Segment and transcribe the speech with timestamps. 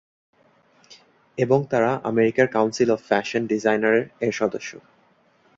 [1.37, 4.71] এবং তারা আমেরিকার কাউন্সিল অব ফ্যাশন ডিজাইনার এর সদস্য।